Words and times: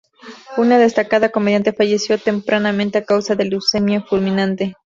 Una 0.57 0.79
destacada 0.79 1.29
comediante 1.29 1.73
fallecida 1.73 2.17
tempranamente 2.17 2.97
a 2.97 3.05
causa 3.05 3.35
de 3.35 3.45
leucemia 3.45 4.01
fulminante. 4.01 4.73